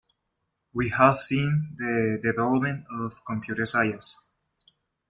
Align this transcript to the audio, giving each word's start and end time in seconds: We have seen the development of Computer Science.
We 0.73 0.89
have 0.89 1.19
seen 1.19 1.75
the 1.77 2.19
development 2.19 2.85
of 2.89 3.23
Computer 3.23 3.67
Science. 3.67 4.15